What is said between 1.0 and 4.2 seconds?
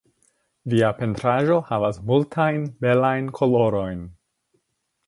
pentraĵo havas multajn belajn kolorojn.